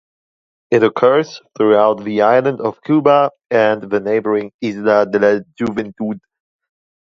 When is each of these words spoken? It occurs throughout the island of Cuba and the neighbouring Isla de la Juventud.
It 0.71 0.81
occurs 0.83 1.43
throughout 1.55 2.03
the 2.03 2.23
island 2.23 2.59
of 2.59 2.81
Cuba 2.81 3.29
and 3.51 3.83
the 3.83 3.99
neighbouring 3.99 4.51
Isla 4.63 5.05
de 5.05 5.19
la 5.19 5.39
Juventud. 5.59 6.19